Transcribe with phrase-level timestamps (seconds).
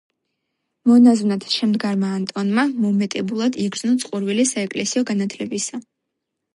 [0.91, 5.87] მონაზვნად შემდგარმა ანტონმა მომეტებულად იგრძნო წყურვილი საეკლესიო განათლებისა.